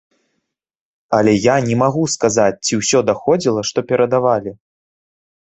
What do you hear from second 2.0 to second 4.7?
сказаць, ці ўсё даходзіла, што перадавалі.